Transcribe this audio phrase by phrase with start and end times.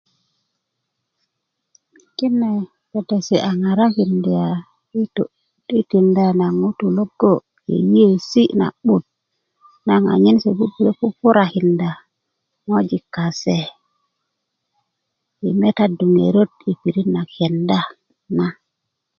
[1.97, 2.49] 'n kine
[2.91, 4.41] petesi a ŋarakinda
[5.79, 7.31] i tinda na ŋutu logo
[7.67, 9.03] yeyiyesi na'but
[9.87, 11.89] naŋ anyen se bubulö pupurakinda
[12.67, 13.57] ŋojik kase
[15.47, 17.79] i metadu ŋero i pirit na kenda
[18.37, 18.45] na